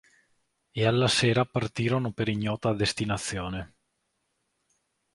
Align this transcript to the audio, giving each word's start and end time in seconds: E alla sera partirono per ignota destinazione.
E 0.73 0.83
alla 0.87 1.07
sera 1.07 1.45
partirono 1.45 2.11
per 2.11 2.27
ignota 2.27 2.73
destinazione. 2.73 3.75